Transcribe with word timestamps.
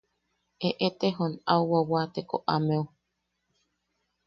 Eʼetejon 0.67 1.33
au 1.51 1.61
wawateko 1.71 2.37
ameu... 2.55 2.85